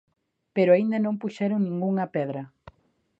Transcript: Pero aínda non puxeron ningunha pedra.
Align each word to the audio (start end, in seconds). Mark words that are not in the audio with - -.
Pero 0.55 0.69
aínda 0.71 0.97
non 1.05 1.19
puxeron 1.21 1.59
ningunha 1.61 2.05
pedra. 2.15 2.41